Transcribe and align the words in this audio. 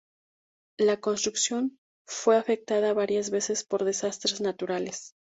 La 0.79 0.99
construcción 0.99 1.77
fue 2.07 2.35
afectada 2.35 2.91
varias 2.95 3.29
veces 3.29 3.63
por 3.63 3.83
desastres 3.85 4.41
naturales. 4.41 5.13